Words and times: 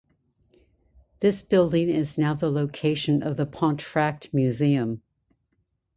This 1.19 1.43
building 1.43 1.87
is 1.87 2.17
now 2.17 2.33
the 2.33 2.49
location 2.49 3.21
of 3.21 3.37
the 3.37 3.45
Pontefract 3.45 4.33
Museum. 4.33 5.03